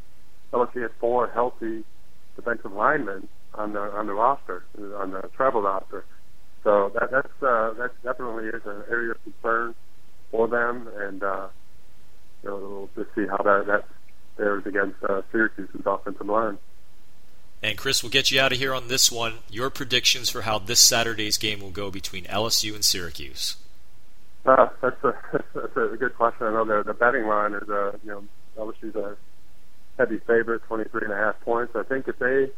LSU 0.53 0.83
had 0.83 0.93
four 1.01 1.29
healthy 1.29 1.85
defensive 2.37 2.73
linemen 2.73 3.29
on 3.55 3.73
the 3.73 3.81
on 3.81 4.07
the 4.07 4.15
roster 4.15 4.65
on 4.99 5.11
the 5.11 5.23
travel 5.37 5.63
roster. 5.63 6.05
So 6.63 6.91
that 6.95 7.11
that's 7.11 7.43
uh, 7.43 7.75
that 7.75 7.91
definitely 8.03 8.47
is 8.49 8.63
an 8.65 8.83
area 8.89 9.13
of 9.13 9.23
concern 9.23 9.75
for 10.31 10.49
them, 10.49 10.89
and 10.97 11.23
uh, 11.23 11.49
you 12.43 12.51
know, 12.51 12.57
we'll 12.57 13.05
just 13.05 13.15
see 13.15 13.27
how 13.27 13.39
that 13.39 13.67
that 13.67 13.85
fares 14.37 14.65
against 14.67 15.03
uh, 15.05 15.23
Syracuse's 15.31 15.83
offensive 15.87 16.27
line. 16.27 16.59
And 17.63 17.79
Chris, 17.79 18.03
we'll 18.03 18.11
get 18.11 18.31
you 18.31 18.41
out 18.41 18.53
of 18.53 18.59
here 18.59 18.75
on 18.75 18.89
this 18.89 19.11
one. 19.11 19.35
Your 19.49 19.71
predictions 19.71 20.29
for 20.29 20.43
how 20.43 20.59
this 20.59 20.81
Saturday's 20.81 21.39
game 21.39 21.61
will 21.61 21.71
go 21.71 21.91
between 21.91 22.25
LSU 22.25 22.75
and 22.75 22.85
Syracuse. 22.85 23.57
Uh, 24.47 24.67
that's 24.83 25.03
a 25.05 25.13
that's 25.55 25.77
a 25.77 25.97
good 25.97 26.15
question. 26.17 26.47
I 26.47 26.53
know 26.53 26.65
the 26.65 26.83
the 26.87 26.95
betting 26.95 27.27
line 27.27 27.55
is 27.55 27.69
uh 27.69 27.93
you 28.05 28.11
know 28.11 28.25
LSU's 28.59 28.95
a 28.97 29.17
heavy 29.99 30.19
favorite, 30.27 30.63
twenty 30.67 30.85
three 30.91 31.03
and 31.05 31.13
a 31.13 31.17
half 31.17 31.41
points. 31.41 31.73
I 31.75 31.83
think 31.83 32.09
if 32.09 32.19
they 32.19 32.51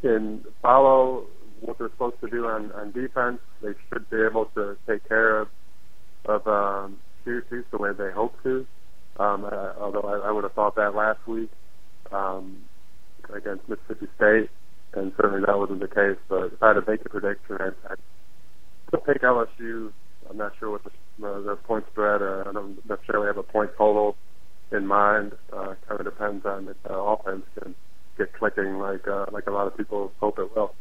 can 0.00 0.44
follow 0.60 1.24
what 1.60 1.78
they're 1.78 1.90
supposed 1.90 2.20
to 2.20 2.28
do 2.28 2.46
on 2.46 2.72
on 2.72 2.92
defense, 2.92 3.38
they 3.62 3.72
should 3.88 4.08
be 4.10 4.18
able 4.22 4.46
to 4.54 4.76
take 4.88 5.06
care 5.08 5.40
of 5.40 5.48
of 6.26 6.46
um, 6.46 6.98
Syracuse 7.24 7.64
the 7.70 7.78
way 7.78 7.90
they 7.96 8.10
hope 8.12 8.34
to. 8.42 8.66
Um, 9.18 9.44
uh, 9.44 9.74
although 9.80 10.00
I, 10.00 10.28
I 10.28 10.32
would 10.32 10.44
have 10.44 10.54
thought 10.54 10.76
that 10.76 10.94
last 10.94 11.26
week. 11.26 11.50
Um, 12.10 12.62
against 13.34 13.68
Mississippi 13.68 14.06
State, 14.16 14.50
and 14.94 15.12
certainly 15.16 15.44
that 15.46 15.58
wasn't 15.58 15.80
the 15.80 15.88
case. 15.88 16.18
But 16.28 16.52
if 16.52 16.62
I 16.62 16.68
had 16.68 16.74
to 16.74 16.90
make 16.90 17.04
a 17.04 17.08
prediction, 17.08 17.56
I'd, 17.60 17.74
I'd 17.90 19.06
take 19.06 19.22
LSU. 19.22 19.92
I'm 20.28 20.36
not 20.36 20.52
sure 20.58 20.70
what 20.70 20.82
the, 20.84 21.26
uh, 21.26 21.40
the 21.40 21.56
point 21.56 21.86
spread. 21.90 22.22
Uh, 22.22 22.44
I 22.46 22.52
don't 22.52 22.84
necessarily 22.88 23.26
have 23.26 23.38
a 23.38 23.42
point 23.42 23.70
total 23.76 24.16
in 24.70 24.86
mind. 24.86 25.32
Uh, 25.52 25.74
kind 25.86 26.00
of 26.00 26.04
depends 26.04 26.44
on 26.46 26.68
if 26.68 26.82
the 26.82 26.94
uh, 26.94 27.14
offense 27.14 27.44
can 27.58 27.74
get 28.16 28.32
clicking 28.34 28.78
like 28.78 29.06
uh, 29.06 29.26
like 29.30 29.46
a 29.46 29.50
lot 29.50 29.66
of 29.66 29.76
people 29.76 30.12
hope 30.20 30.38
it 30.38 30.54
will. 30.54 30.74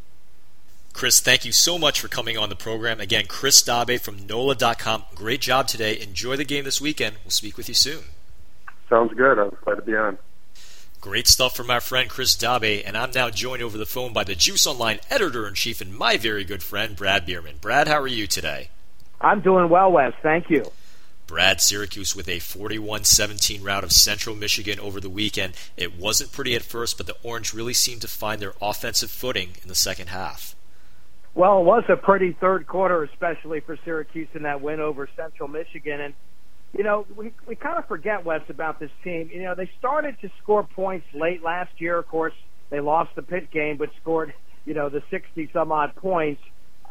Chris, 0.94 1.20
thank 1.22 1.46
you 1.46 1.52
so 1.52 1.78
much 1.78 2.02
for 2.02 2.08
coming 2.08 2.38
on 2.38 2.50
the 2.50 2.56
program. 2.56 3.00
Again, 3.00 3.26
Chris 3.28 3.62
Dabe 3.64 4.00
from 4.00 4.28
NOLA.com. 4.28 5.04
Great 5.16 5.40
job 5.40 5.68
today. 5.68 6.00
Enjoy 6.00 6.36
the 6.36 6.44
game 6.44 6.66
this 6.66 6.82
weekend. 6.82 7.16
We'll 7.24 7.32
speak 7.32 7.56
with 7.56 7.70
you 7.70 7.74
soon. 7.74 8.04
Sounds 8.90 9.14
good. 9.14 9.40
I'm 9.40 9.56
glad 9.64 9.76
to 9.76 9.82
be 9.84 9.96
on. 9.96 10.18
Great 11.00 11.28
stuff 11.28 11.56
from 11.56 11.72
our 11.72 11.82
friend 11.82 12.10
Chris 12.10 12.36
Dabe, 12.36 12.84
and 12.86 12.96
I'm 12.96 13.10
now 13.12 13.30
joined 13.30 13.64
over 13.64 13.78
the 13.78 13.88
phone 13.88 14.14
by 14.14 14.24
the 14.24 14.36
Juice 14.36 14.68
Online 14.68 15.00
editor 15.10 15.48
in 15.48 15.56
chief 15.56 15.82
and 15.82 15.98
my 15.98 16.18
very 16.18 16.44
good 16.44 16.62
friend 16.62 16.96
Brad 16.96 17.26
Bierman. 17.26 17.56
Brad, 17.60 17.88
how 17.88 18.00
are 18.00 18.08
you 18.08 18.28
today? 18.28 18.70
I'm 19.22 19.42
doing 19.42 19.70
well, 19.70 19.92
Wes. 19.92 20.14
Thank 20.22 20.50
you. 20.50 20.66
Brad 21.28 21.62
Syracuse 21.62 22.14
with 22.14 22.28
a 22.28 22.40
41 22.40 23.06
17 23.06 23.64
rout 23.64 23.86
of 23.86 23.94
Central 23.94 24.36
Michigan 24.36 24.80
over 24.80 25.00
the 25.00 25.10
weekend. 25.10 25.54
It 25.78 25.98
wasn't 25.98 26.34
pretty 26.34 26.56
at 26.56 26.62
first, 26.62 26.98
but 26.98 27.08
the 27.08 27.16
Orange 27.24 27.54
really 27.54 27.74
seemed 27.74 28.02
to 28.02 28.08
find 28.10 28.42
their 28.42 28.54
offensive 28.62 29.10
footing 29.10 29.52
in 29.62 29.70
the 29.70 29.76
second 29.76 30.08
half. 30.08 30.56
Well, 31.34 31.62
it 31.62 31.64
was 31.64 31.84
a 31.88 31.96
pretty 31.96 32.34
third 32.34 32.68
quarter, 32.68 33.04
especially 33.04 33.62
for 33.62 33.78
Syracuse 33.86 34.28
in 34.34 34.44
that 34.44 34.62
win 34.62 34.82
over 34.82 35.08
Central 35.16 35.48
Michigan. 35.48 36.02
And 36.02 36.14
you 36.74 36.84
know, 36.84 37.06
we 37.16 37.32
we 37.48 37.56
kind 37.56 37.78
of 37.78 37.88
forget 37.88 38.26
Wes 38.26 38.42
about 38.50 38.80
this 38.80 38.92
team. 39.04 39.30
You 39.34 39.44
know, 39.44 39.56
they 39.56 39.70
started 39.80 40.20
to 40.22 40.30
score 40.42 40.64
points 40.64 41.06
late 41.14 41.42
last 41.42 41.72
year. 41.80 41.98
Of 41.98 42.08
course, 42.08 42.34
they 42.70 42.82
lost 42.82 43.16
the 43.16 43.22
Pitt 43.22 43.52
game, 43.52 43.78
but 43.78 43.90
scored 44.02 44.34
you 44.66 44.74
know 44.74 44.90
the 44.90 45.02
sixty 45.10 45.50
some 45.54 45.72
odd 45.72 45.96
points. 45.96 46.42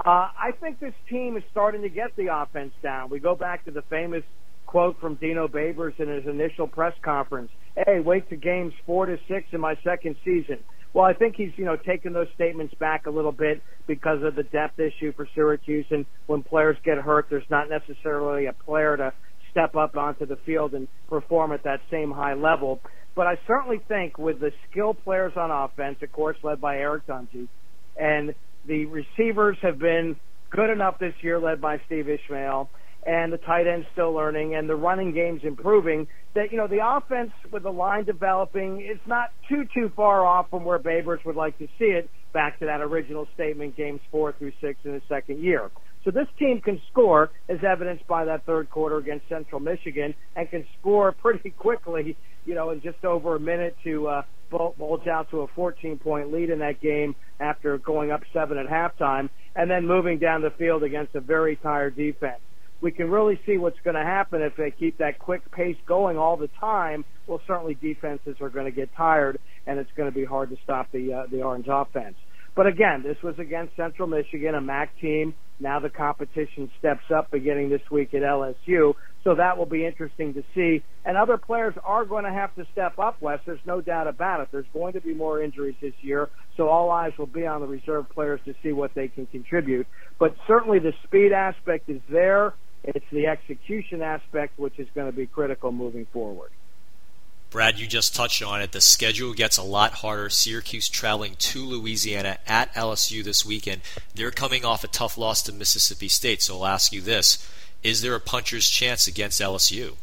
Uh, 0.04 0.28
I 0.38 0.52
think 0.60 0.80
this 0.80 0.94
team 1.10 1.36
is 1.36 1.42
starting 1.50 1.82
to 1.82 1.90
get 1.90 2.16
the 2.16 2.28
offense 2.34 2.72
down. 2.82 3.10
We 3.10 3.20
go 3.20 3.34
back 3.34 3.66
to 3.66 3.70
the 3.70 3.82
famous 3.82 4.22
quote 4.66 4.98
from 4.98 5.16
Dino 5.16 5.46
Babers 5.46 5.98
in 5.98 6.08
his 6.08 6.26
initial 6.26 6.66
press 6.66 6.94
conference. 7.02 7.50
Hey, 7.76 8.00
wait 8.00 8.28
to 8.30 8.36
games 8.36 8.72
four 8.86 9.06
to 9.06 9.18
six 9.28 9.48
in 9.52 9.60
my 9.60 9.74
second 9.84 10.16
season. 10.24 10.58
Well, 10.94 11.04
I 11.04 11.12
think 11.12 11.36
he's, 11.36 11.52
you 11.56 11.64
know, 11.64 11.76
taking 11.76 12.12
those 12.12 12.28
statements 12.34 12.74
back 12.74 13.06
a 13.06 13.10
little 13.10 13.32
bit 13.32 13.62
because 13.86 14.22
of 14.22 14.34
the 14.36 14.42
depth 14.42 14.78
issue 14.80 15.12
for 15.12 15.28
Syracuse. 15.34 15.86
And 15.90 16.06
when 16.26 16.42
players 16.42 16.76
get 16.84 16.98
hurt, 16.98 17.26
there's 17.28 17.48
not 17.50 17.68
necessarily 17.68 18.46
a 18.46 18.52
player 18.52 18.96
to 18.96 19.12
step 19.50 19.76
up 19.76 19.96
onto 19.96 20.26
the 20.26 20.36
field 20.46 20.74
and 20.74 20.88
perform 21.08 21.52
at 21.52 21.64
that 21.64 21.80
same 21.90 22.10
high 22.10 22.34
level. 22.34 22.80
But 23.14 23.26
I 23.26 23.38
certainly 23.46 23.80
think 23.86 24.18
with 24.18 24.40
the 24.40 24.52
skill 24.70 24.94
players 24.94 25.32
on 25.36 25.50
offense, 25.50 25.98
of 26.02 26.10
course, 26.10 26.36
led 26.42 26.60
by 26.60 26.78
Eric 26.78 27.06
Dungey, 27.06 27.48
And 27.98 28.34
the 28.70 28.86
receivers 28.86 29.58
have 29.62 29.80
been 29.80 30.14
good 30.50 30.70
enough 30.70 30.98
this 31.00 31.14
year, 31.22 31.40
led 31.40 31.60
by 31.60 31.80
Steve 31.86 32.08
Ishmael, 32.08 32.70
and 33.04 33.32
the 33.32 33.38
tight 33.38 33.66
end's 33.66 33.86
still 33.92 34.12
learning, 34.12 34.54
and 34.54 34.68
the 34.68 34.76
running 34.76 35.12
game's 35.12 35.42
improving. 35.42 36.06
That 36.36 36.52
you 36.52 36.56
know, 36.56 36.68
the 36.68 36.78
offense 36.80 37.32
with 37.52 37.64
the 37.64 37.72
line 37.72 38.04
developing 38.04 38.80
is 38.80 39.00
not 39.06 39.30
too 39.48 39.64
too 39.74 39.90
far 39.96 40.24
off 40.24 40.48
from 40.50 40.64
where 40.64 40.78
Babers 40.78 41.24
would 41.26 41.34
like 41.34 41.58
to 41.58 41.66
see 41.78 41.86
it. 41.86 42.08
Back 42.32 42.60
to 42.60 42.66
that 42.66 42.80
original 42.80 43.26
statement, 43.34 43.76
games 43.76 44.00
four 44.12 44.32
through 44.38 44.52
six 44.60 44.78
in 44.84 44.92
the 44.92 45.02
second 45.08 45.40
year. 45.42 45.68
So 46.04 46.10
this 46.10 46.28
team 46.38 46.60
can 46.60 46.80
score, 46.90 47.30
as 47.48 47.58
evidenced 47.62 48.06
by 48.06 48.24
that 48.24 48.46
third 48.46 48.70
quarter 48.70 48.96
against 48.96 49.28
Central 49.28 49.60
Michigan, 49.60 50.14
and 50.34 50.48
can 50.50 50.64
score 50.78 51.12
pretty 51.12 51.50
quickly. 51.58 52.16
You 52.46 52.54
know, 52.54 52.70
in 52.70 52.80
just 52.80 53.04
over 53.04 53.36
a 53.36 53.40
minute 53.40 53.76
to 53.84 54.08
uh, 54.08 54.22
bulge 54.50 55.06
out 55.06 55.30
to 55.30 55.40
a 55.40 55.46
14 55.48 55.98
point 55.98 56.32
lead 56.32 56.50
in 56.50 56.58
that 56.60 56.80
game 56.80 57.14
after 57.38 57.76
going 57.78 58.10
up 58.10 58.22
seven 58.32 58.56
at 58.58 58.66
halftime, 58.66 59.28
and 59.54 59.70
then 59.70 59.86
moving 59.86 60.18
down 60.18 60.40
the 60.42 60.50
field 60.50 60.82
against 60.82 61.14
a 61.14 61.20
very 61.20 61.56
tired 61.56 61.96
defense. 61.96 62.40
We 62.80 62.90
can 62.92 63.10
really 63.10 63.38
see 63.44 63.58
what's 63.58 63.78
going 63.84 63.96
to 63.96 64.02
happen 64.02 64.40
if 64.40 64.56
they 64.56 64.70
keep 64.70 64.96
that 64.98 65.18
quick 65.18 65.50
pace 65.52 65.76
going 65.86 66.16
all 66.16 66.38
the 66.38 66.48
time. 66.58 67.04
Well, 67.26 67.40
certainly 67.46 67.74
defenses 67.74 68.36
are 68.40 68.48
going 68.48 68.64
to 68.64 68.70
get 68.70 68.88
tired, 68.96 69.38
and 69.66 69.78
it's 69.78 69.90
going 69.96 70.10
to 70.10 70.14
be 70.14 70.24
hard 70.24 70.48
to 70.48 70.56
stop 70.64 70.90
the 70.92 71.12
uh, 71.12 71.26
the 71.30 71.42
Orange 71.42 71.66
offense. 71.68 72.16
But 72.60 72.66
again, 72.66 73.02
this 73.02 73.16
was 73.22 73.38
against 73.38 73.74
Central 73.74 74.06
Michigan, 74.06 74.54
a 74.54 74.60
MAC 74.60 74.90
team. 75.00 75.32
Now 75.60 75.80
the 75.80 75.88
competition 75.88 76.70
steps 76.78 77.04
up 77.10 77.30
beginning 77.30 77.70
this 77.70 77.80
week 77.90 78.12
at 78.12 78.20
LSU. 78.20 78.92
So 79.24 79.34
that 79.36 79.56
will 79.56 79.64
be 79.64 79.86
interesting 79.86 80.34
to 80.34 80.42
see. 80.54 80.84
And 81.06 81.16
other 81.16 81.38
players 81.38 81.72
are 81.82 82.04
going 82.04 82.24
to 82.24 82.30
have 82.30 82.54
to 82.56 82.66
step 82.70 82.98
up, 82.98 83.16
Wes. 83.22 83.38
There's 83.46 83.64
no 83.64 83.80
doubt 83.80 84.08
about 84.08 84.42
it. 84.42 84.48
There's 84.52 84.66
going 84.74 84.92
to 84.92 85.00
be 85.00 85.14
more 85.14 85.42
injuries 85.42 85.76
this 85.80 85.94
year. 86.02 86.28
So 86.58 86.68
all 86.68 86.90
eyes 86.90 87.12
will 87.16 87.24
be 87.24 87.46
on 87.46 87.62
the 87.62 87.66
reserve 87.66 88.10
players 88.10 88.40
to 88.44 88.52
see 88.62 88.72
what 88.72 88.92
they 88.94 89.08
can 89.08 89.24
contribute. 89.24 89.86
But 90.18 90.36
certainly 90.46 90.80
the 90.80 90.92
speed 91.04 91.32
aspect 91.32 91.88
is 91.88 92.02
there. 92.10 92.52
It's 92.84 93.06
the 93.10 93.26
execution 93.26 94.02
aspect 94.02 94.58
which 94.58 94.78
is 94.78 94.88
going 94.94 95.10
to 95.10 95.16
be 95.16 95.26
critical 95.26 95.72
moving 95.72 96.06
forward. 96.12 96.50
Brad, 97.50 97.80
you 97.80 97.88
just 97.88 98.14
touched 98.14 98.44
on 98.44 98.62
it. 98.62 98.70
The 98.70 98.80
schedule 98.80 99.34
gets 99.34 99.56
a 99.58 99.64
lot 99.64 99.94
harder. 99.94 100.30
Syracuse 100.30 100.88
traveling 100.88 101.34
to 101.40 101.64
Louisiana 101.64 102.38
at 102.46 102.72
LSU 102.74 103.24
this 103.24 103.44
weekend. 103.44 103.82
They're 104.14 104.30
coming 104.30 104.64
off 104.64 104.84
a 104.84 104.88
tough 104.88 105.18
loss 105.18 105.42
to 105.42 105.52
Mississippi 105.52 106.06
State. 106.06 106.42
So 106.42 106.58
I'll 106.58 106.66
ask 106.66 106.92
you 106.92 107.00
this 107.00 107.44
Is 107.82 108.02
there 108.02 108.14
a 108.14 108.20
puncher's 108.20 108.70
chance 108.70 109.08
against 109.08 109.40
LSU? 109.40 109.94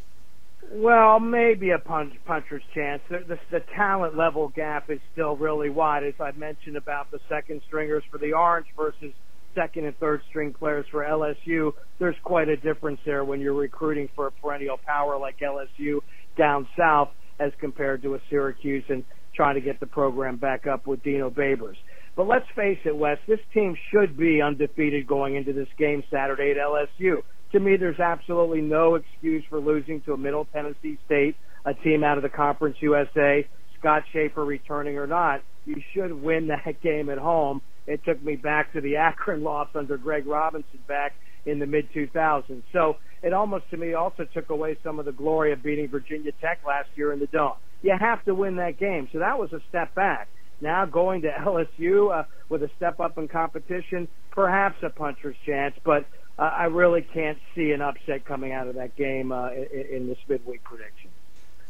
Well, 0.69 1.21
maybe 1.21 1.69
a 1.69 1.79
punch, 1.79 2.15
puncher's 2.25 2.63
chance. 2.73 3.01
The, 3.07 3.19
the, 3.19 3.39
the 3.49 3.59
talent 3.61 4.17
level 4.17 4.49
gap 4.49 4.89
is 4.89 4.99
still 5.13 5.37
really 5.37 5.69
wide, 5.69 6.03
as 6.03 6.15
I 6.19 6.33
mentioned 6.33 6.75
about 6.75 7.11
the 7.11 7.21
second 7.29 7.61
stringers 7.65 8.03
for 8.11 8.17
the 8.17 8.33
Orange 8.33 8.67
versus 8.75 9.13
second 9.55 9.85
and 9.85 9.97
third 9.97 10.21
string 10.27 10.53
players 10.53 10.85
for 10.91 11.05
LSU. 11.05 11.71
There's 11.97 12.17
quite 12.23 12.49
a 12.49 12.57
difference 12.57 12.99
there 13.05 13.23
when 13.23 13.39
you're 13.39 13.53
recruiting 13.53 14.09
for 14.13 14.27
a 14.27 14.31
perennial 14.33 14.77
power 14.85 15.17
like 15.17 15.39
LSU 15.39 16.01
down 16.35 16.67
south 16.77 17.09
as 17.39 17.51
compared 17.59 18.01
to 18.03 18.15
a 18.15 18.19
Syracuse 18.29 18.83
and 18.89 19.03
trying 19.35 19.55
to 19.55 19.61
get 19.61 19.79
the 19.79 19.85
program 19.85 20.37
back 20.37 20.67
up 20.67 20.87
with 20.87 21.03
Dino 21.03 21.29
Babers. 21.29 21.75
But 22.15 22.27
let's 22.27 22.47
face 22.55 22.79
it, 22.83 22.95
Wes, 22.95 23.19
this 23.27 23.39
team 23.53 23.77
should 23.91 24.17
be 24.17 24.41
undefeated 24.41 25.05
going 25.05 25.35
into 25.35 25.53
this 25.53 25.67
game 25.77 26.03
Saturday 26.11 26.51
at 26.51 26.57
LSU. 26.57 27.21
To 27.51 27.59
me, 27.59 27.77
there's 27.77 27.99
absolutely 27.99 28.61
no 28.61 28.95
excuse 28.95 29.43
for 29.49 29.59
losing 29.59 30.01
to 30.01 30.13
a 30.13 30.17
Middle 30.17 30.45
Tennessee 30.51 30.97
State, 31.05 31.35
a 31.63 31.73
team 31.75 32.03
out 32.03 32.17
of 32.17 32.23
the 32.23 32.29
Conference 32.29 32.77
USA, 32.81 33.47
Scott 33.79 34.03
Shafer 34.11 34.43
returning 34.43 34.97
or 34.97 35.07
not. 35.07 35.41
You 35.65 35.81
should 35.93 36.11
win 36.11 36.47
that 36.47 36.81
game 36.81 37.09
at 37.09 37.19
home. 37.19 37.61
It 37.87 38.03
took 38.05 38.21
me 38.23 38.35
back 38.35 38.73
to 38.73 38.81
the 38.81 38.95
Akron 38.97 39.43
loss 39.43 39.69
under 39.75 39.97
Greg 39.97 40.27
Robinson 40.27 40.79
back 40.87 41.13
in 41.45 41.59
the 41.59 41.65
mid 41.65 41.91
2000s. 41.93 42.63
So 42.73 42.97
it 43.23 43.33
almost 43.33 43.69
to 43.71 43.77
me 43.77 43.93
also 43.93 44.25
took 44.33 44.49
away 44.49 44.77
some 44.83 44.99
of 44.99 45.05
the 45.05 45.11
glory 45.11 45.53
of 45.53 45.63
beating 45.63 45.87
Virginia 45.87 46.31
Tech 46.41 46.59
last 46.67 46.89
year 46.95 47.13
in 47.13 47.19
the 47.19 47.27
Dome. 47.27 47.53
You 47.81 47.95
have 47.99 48.23
to 48.25 48.35
win 48.35 48.57
that 48.57 48.79
game. 48.79 49.07
So 49.11 49.19
that 49.19 49.39
was 49.39 49.51
a 49.53 49.59
step 49.69 49.95
back. 49.95 50.27
Now 50.61 50.85
going 50.85 51.21
to 51.21 51.29
LSU 51.39 52.13
uh, 52.13 52.23
with 52.49 52.63
a 52.63 52.69
step 52.77 52.99
up 52.99 53.17
in 53.17 53.27
competition, 53.27 54.07
perhaps 54.31 54.75
a 54.83 54.89
puncher's 54.89 55.35
chance, 55.45 55.75
but 55.83 56.05
uh, 56.39 56.43
I 56.43 56.65
really 56.65 57.01
can't 57.13 57.37
see 57.55 57.71
an 57.71 57.81
upset 57.81 58.25
coming 58.25 58.51
out 58.51 58.67
of 58.67 58.75
that 58.75 58.95
game 58.95 59.31
uh, 59.31 59.51
in, 59.51 59.85
in 59.91 60.07
this 60.07 60.17
midweek 60.27 60.63
prediction. 60.63 61.06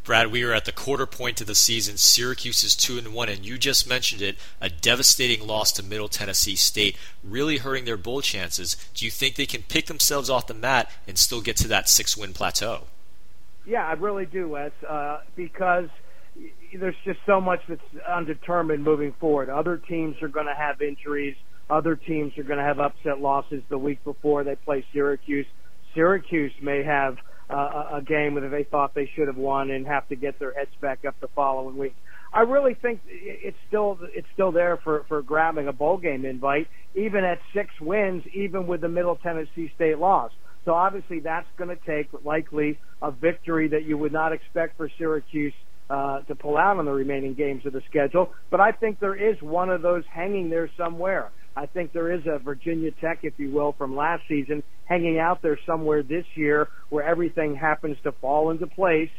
Brad, 0.08 0.32
we 0.32 0.42
are 0.44 0.54
at 0.54 0.64
the 0.64 0.72
quarter 0.72 1.06
point 1.06 1.42
of 1.42 1.48
the 1.48 1.54
season. 1.54 1.98
Syracuse 1.98 2.64
is 2.64 2.78
two 2.78 2.98
and 2.98 3.14
one, 3.14 3.28
and 3.28 3.46
you 3.46 3.58
just 3.58 3.90
mentioned 3.90 4.22
it, 4.22 4.38
a 4.62 4.70
devastating 4.70 5.46
loss 5.46 5.74
to 5.74 5.84
Middle 5.84 6.08
Tennessee 6.08 6.56
State, 6.56 6.96
really 7.26 7.58
hurting 7.58 7.84
their 7.84 7.98
bowl 7.98 8.22
chances. 8.22 8.78
Do 8.94 9.04
you 9.04 9.12
think 9.12 9.36
they 9.36 9.46
can 9.46 9.64
pick 9.64 9.88
themselves 9.88 10.30
off 10.30 10.48
the 10.48 10.54
mat 10.54 10.90
and 11.10 11.18
still 11.18 11.42
get 11.42 11.58
to 11.58 11.68
that 11.68 11.90
six-win 11.90 12.32
plateau? 12.32 12.84
Yeah, 13.66 13.86
I 13.86 13.94
really 13.94 14.26
do, 14.26 14.48
Wes, 14.48 14.72
uh, 14.88 15.24
because 15.36 15.90
there's 16.74 16.96
just 17.04 17.20
so 17.26 17.42
much 17.42 17.60
that's 17.68 17.82
undetermined 18.08 18.86
moving 18.86 19.12
forward. 19.20 19.50
Other 19.50 19.76
teams 19.76 20.22
are 20.22 20.30
going 20.30 20.46
to 20.46 20.56
have 20.56 20.82
injuries. 20.82 21.36
Other 21.70 21.98
teams 21.98 22.38
are 22.38 22.44
going 22.44 22.60
to 22.60 22.64
have 22.64 22.80
upset 22.80 23.20
losses 23.20 23.62
the 23.68 23.78
week 23.78 24.02
before 24.06 24.46
they 24.46 24.56
play 24.56 24.86
Syracuse. 24.94 25.48
Syracuse 25.94 26.54
may 26.62 26.84
have 26.84 27.18
uh, 27.50 27.98
a 27.98 28.02
game 28.02 28.36
that 28.36 28.50
they 28.50 28.64
thought 28.64 28.94
they 28.94 29.10
should 29.16 29.28
have 29.28 29.38
won 29.38 29.72
and 29.72 29.88
have 29.88 30.08
to 30.10 30.16
get 30.16 30.38
their 30.40 30.54
heads 30.54 30.72
back 30.82 31.06
up 31.06 31.16
the 31.22 31.30
following 31.36 31.78
week. 31.78 31.96
I 32.34 32.42
really 32.42 32.74
think 32.74 33.00
it's 33.08 33.58
still 33.68 33.98
it's 34.14 34.28
still 34.34 34.52
there 34.52 34.78
for 34.84 35.06
for 35.08 35.22
grabbing 35.22 35.68
a 35.68 35.74
bowl 35.74 35.98
game 35.98 36.26
invite, 36.26 36.68
even 36.94 37.24
at 37.24 37.40
six 37.54 37.70
wins, 37.80 38.24
even 38.34 38.68
with 38.68 38.82
the 38.82 38.90
Middle 38.90 39.16
Tennessee 39.16 39.72
State 39.76 39.98
loss. 39.98 40.32
So 40.66 40.74
obviously 40.74 41.22
that's 41.22 41.48
going 41.58 41.70
to 41.70 41.78
take 41.86 42.10
likely 42.26 42.78
a 43.02 43.12
victory 43.12 43.70
that 43.70 43.86
you 43.86 43.98
would 43.98 44.12
not 44.12 44.34
expect 44.34 44.76
for 44.76 44.90
Syracuse 44.98 45.54
uh, 45.90 46.20
to 46.24 46.36
pull 46.36 46.58
out 46.58 46.78
on 46.78 46.86
the 46.86 46.92
remaining 46.92 47.34
games 47.34 47.66
of 47.66 47.72
the 47.72 47.82
schedule. 47.90 48.34
But 48.52 48.60
I 48.60 48.74
think 48.74 49.00
there 49.00 49.16
is 49.16 49.42
one 49.42 49.70
of 49.70 49.82
those 49.82 50.04
hanging 50.12 50.50
there 50.50 50.70
somewhere. 50.78 51.32
I 51.58 51.66
think 51.66 51.92
there 51.92 52.12
is 52.12 52.22
a 52.28 52.38
Virginia 52.38 52.92
Tech, 52.92 53.20
if 53.24 53.34
you 53.38 53.50
will, 53.50 53.72
from 53.72 53.96
last 53.96 54.22
season 54.28 54.62
hanging 54.86 55.18
out 55.18 55.42
there 55.42 55.60
somewhere 55.66 56.04
this 56.04 56.26
year 56.36 56.70
where 56.90 57.04
everything 57.04 57.56
happens 57.56 57.98
to 58.04 58.12
fall 58.12 58.52
into 58.52 58.68
place. 58.68 59.10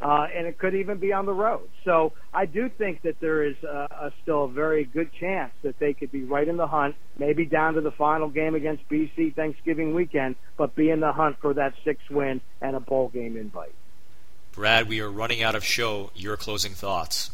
Uh, 0.00 0.28
and 0.32 0.46
it 0.46 0.56
could 0.58 0.76
even 0.76 0.98
be 0.98 1.12
on 1.12 1.26
the 1.26 1.32
road. 1.32 1.68
So 1.84 2.12
I 2.32 2.46
do 2.46 2.68
think 2.68 3.02
that 3.02 3.18
there 3.18 3.42
is 3.42 3.56
a, 3.64 4.12
still 4.22 4.44
a 4.44 4.48
very 4.48 4.84
good 4.84 5.10
chance 5.18 5.52
that 5.62 5.80
they 5.80 5.92
could 5.92 6.12
be 6.12 6.22
right 6.22 6.46
in 6.46 6.56
the 6.56 6.68
hunt, 6.68 6.94
maybe 7.18 7.44
down 7.44 7.74
to 7.74 7.80
the 7.80 7.90
final 7.90 8.28
game 8.28 8.54
against 8.54 8.88
BC 8.88 9.34
Thanksgiving 9.34 9.96
weekend, 9.96 10.36
but 10.56 10.76
be 10.76 10.90
in 10.90 11.00
the 11.00 11.10
hunt 11.10 11.38
for 11.40 11.52
that 11.54 11.74
six 11.84 11.98
win 12.10 12.40
and 12.60 12.76
a 12.76 12.80
bowl 12.80 13.08
game 13.08 13.36
invite. 13.36 13.74
Brad, 14.52 14.88
we 14.88 15.00
are 15.00 15.10
running 15.10 15.42
out 15.42 15.56
of 15.56 15.64
show. 15.64 16.12
Your 16.14 16.36
closing 16.36 16.74
thoughts. 16.74 17.32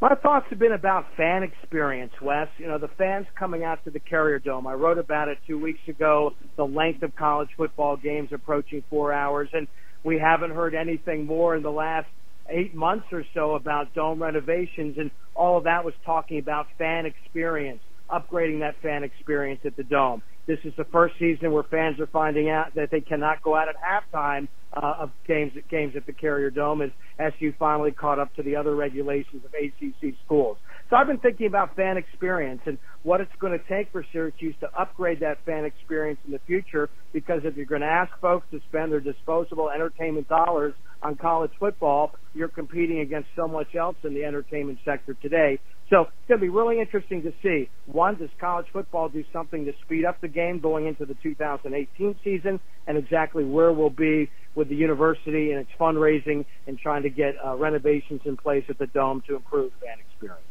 My 0.00 0.14
thoughts 0.14 0.46
have 0.48 0.58
been 0.58 0.72
about 0.72 1.04
fan 1.14 1.42
experience, 1.42 2.12
Wes. 2.22 2.48
You 2.56 2.68
know, 2.68 2.78
the 2.78 2.88
fans 2.96 3.26
coming 3.38 3.64
out 3.64 3.84
to 3.84 3.90
the 3.90 4.00
Carrier 4.00 4.38
Dome. 4.38 4.66
I 4.66 4.72
wrote 4.72 4.96
about 4.96 5.28
it 5.28 5.36
two 5.46 5.58
weeks 5.58 5.80
ago, 5.88 6.30
the 6.56 6.64
length 6.64 7.02
of 7.02 7.14
college 7.16 7.50
football 7.54 7.98
games 7.98 8.30
approaching 8.32 8.82
four 8.88 9.12
hours, 9.12 9.50
and 9.52 9.68
we 10.02 10.18
haven't 10.18 10.52
heard 10.52 10.74
anything 10.74 11.26
more 11.26 11.54
in 11.54 11.62
the 11.62 11.70
last 11.70 12.06
eight 12.48 12.74
months 12.74 13.04
or 13.12 13.24
so 13.34 13.56
about 13.56 13.92
dome 13.92 14.22
renovations, 14.22 14.96
and 14.96 15.10
all 15.34 15.58
of 15.58 15.64
that 15.64 15.84
was 15.84 15.92
talking 16.06 16.38
about 16.38 16.66
fan 16.78 17.04
experience, 17.04 17.80
upgrading 18.10 18.60
that 18.60 18.76
fan 18.80 19.04
experience 19.04 19.60
at 19.66 19.76
the 19.76 19.84
Dome. 19.84 20.22
This 20.50 20.58
is 20.64 20.72
the 20.76 20.84
first 20.86 21.14
season 21.20 21.52
where 21.52 21.62
fans 21.62 22.00
are 22.00 22.08
finding 22.08 22.50
out 22.50 22.74
that 22.74 22.90
they 22.90 23.00
cannot 23.00 23.40
go 23.40 23.54
out 23.54 23.68
at 23.68 23.76
halftime 23.76 24.48
uh, 24.72 24.94
of 24.98 25.12
games 25.24 25.52
games 25.70 25.94
at 25.94 26.06
the 26.06 26.12
Carrier 26.12 26.50
Dome 26.50 26.82
as 26.82 26.90
SU 27.20 27.54
finally 27.56 27.92
caught 27.92 28.18
up 28.18 28.34
to 28.34 28.42
the 28.42 28.56
other 28.56 28.74
regulations 28.74 29.44
of 29.44 29.54
ACC 29.54 30.16
schools. 30.24 30.56
So 30.90 30.96
I've 30.96 31.06
been 31.06 31.18
thinking 31.18 31.46
about 31.46 31.76
fan 31.76 31.96
experience 31.96 32.62
and 32.66 32.76
what 33.04 33.20
it's 33.20 33.30
going 33.38 33.56
to 33.56 33.64
take 33.68 33.92
for 33.92 34.04
Syracuse 34.12 34.56
to 34.58 34.68
upgrade 34.76 35.20
that 35.20 35.38
fan 35.46 35.64
experience 35.64 36.18
in 36.26 36.32
the 36.32 36.40
future. 36.48 36.90
Because 37.12 37.42
if 37.44 37.56
you're 37.56 37.64
going 37.64 37.82
to 37.82 37.86
ask 37.86 38.10
folks 38.20 38.44
to 38.50 38.60
spend 38.68 38.90
their 38.90 39.00
disposable 39.00 39.70
entertainment 39.70 40.28
dollars 40.28 40.74
on 41.00 41.14
college 41.14 41.52
football, 41.60 42.10
you're 42.34 42.48
competing 42.48 42.98
against 43.00 43.28
so 43.36 43.46
much 43.46 43.76
else 43.76 43.94
in 44.02 44.14
the 44.14 44.24
entertainment 44.24 44.80
sector 44.84 45.14
today. 45.14 45.60
So 45.90 46.02
it's 46.02 46.28
going 46.28 46.40
to 46.40 46.44
be 46.44 46.48
really 46.48 46.80
interesting 46.80 47.22
to 47.22 47.32
see. 47.40 47.68
One, 47.86 48.16
does 48.16 48.30
college 48.40 48.66
football 48.72 49.08
do 49.08 49.24
something 49.32 49.64
to 49.66 49.72
speed 49.84 50.04
up 50.04 50.20
the 50.20 50.28
game 50.28 50.58
going 50.58 50.86
into 50.86 51.06
the 51.06 51.14
2018 51.22 52.16
season, 52.24 52.58
and 52.88 52.98
exactly 52.98 53.44
where 53.44 53.72
we'll 53.72 53.90
be 53.90 54.28
with 54.56 54.68
the 54.68 54.76
university 54.76 55.52
and 55.52 55.60
its 55.60 55.70
fundraising 55.78 56.44
and 56.66 56.78
trying 56.78 57.04
to 57.04 57.10
get 57.10 57.34
uh, 57.44 57.56
renovations 57.56 58.20
in 58.24 58.36
place 58.36 58.64
at 58.68 58.78
the 58.78 58.86
dome 58.88 59.22
to 59.28 59.36
improve 59.36 59.72
fan 59.80 59.96
experience. 60.00 60.44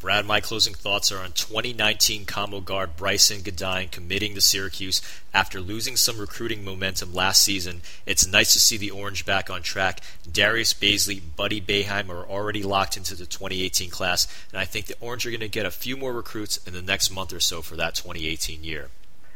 Brad, 0.00 0.26
my 0.26 0.40
closing 0.40 0.74
thoughts 0.74 1.10
are 1.10 1.22
on 1.22 1.32
2019 1.32 2.26
combo 2.26 2.60
guard 2.60 2.96
Brycen 2.96 3.42
Goodine 3.42 3.88
committing 3.88 4.34
to 4.34 4.40
Syracuse 4.40 5.00
after 5.32 5.60
losing 5.60 5.96
some 5.96 6.18
recruiting 6.18 6.64
momentum 6.64 7.14
last 7.14 7.42
season. 7.42 7.80
It's 8.04 8.26
nice 8.26 8.52
to 8.52 8.60
see 8.60 8.76
the 8.76 8.90
Orange 8.90 9.24
back 9.24 9.48
on 9.48 9.62
track. 9.62 10.00
Darius 10.30 10.74
Bazley, 10.74 11.20
Buddy 11.36 11.60
Boeheim 11.60 12.10
are 12.10 12.26
already 12.26 12.62
locked 12.62 12.96
into 12.96 13.14
the 13.14 13.26
2018 13.26 13.90
class, 13.90 14.28
and 14.52 14.60
I 14.60 14.64
think 14.64 14.86
the 14.86 14.96
Orange 15.00 15.26
are 15.26 15.30
going 15.30 15.40
to 15.40 15.48
get 15.48 15.66
a 15.66 15.70
few 15.70 15.96
more 15.96 16.12
recruits 16.12 16.58
in 16.66 16.74
the 16.74 16.82
next 16.82 17.10
month 17.10 17.32
or 17.32 17.40
so 17.40 17.62
for 17.62 17.76
that 17.76 17.94
2018 17.94 18.64
year. 18.64 18.90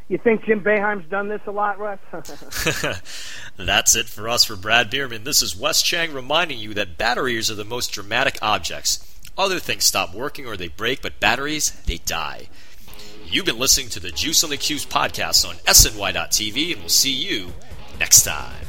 You 0.09 0.19
think 0.19 0.45
Jim 0.45 0.62
Boeheim's 0.62 1.09
done 1.09 1.29
this 1.29 1.40
a 1.47 1.52
lot, 1.52 1.79
Russ? 1.79 2.00
That's 3.57 3.95
it 3.95 4.07
for 4.07 4.29
us 4.29 4.45
for 4.45 4.57
Brad 4.57 4.90
Bierman. 4.90 5.25
This 5.25 5.40
is 5.40 5.57
Wes 5.57 5.83
Cheng 5.83 6.12
reminding 6.12 6.59
you 6.59 6.75
that 6.75 6.99
batteries 6.99 7.50
are 7.50 7.55
the 7.55 7.64
most 7.64 7.93
dramatic 7.93 8.37
objects. 8.43 9.10
Other 9.40 9.59
things 9.59 9.85
stop 9.85 10.14
working 10.14 10.44
or 10.44 10.54
they 10.59 10.68
break, 10.68 11.00
but 11.00 11.18
batteries, 11.18 11.70
they 11.87 11.97
die. 11.97 12.50
You've 13.25 13.47
been 13.47 13.59
listening 13.59 13.88
to 13.88 13.99
the 13.99 14.11
Juice 14.11 14.44
on 14.44 14.50
the 14.50 14.59
Cuse 14.59 14.85
podcast 14.85 15.49
on 15.49 15.54
SNY.TV, 15.64 16.73
and 16.73 16.80
we'll 16.80 16.90
see 16.90 17.11
you 17.11 17.49
next 17.99 18.25
time. 18.25 18.66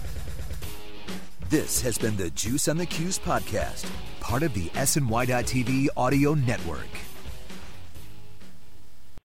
This 1.49 1.81
has 1.81 1.97
been 1.97 2.15
the 2.15 2.29
Juice 2.29 2.69
on 2.69 2.77
the 2.77 2.85
Cuse 2.85 3.19
podcast, 3.19 3.85
part 4.21 4.43
of 4.43 4.53
the 4.53 4.69
SNY.TV 4.69 5.89
audio 5.97 6.35
network. 6.35 7.10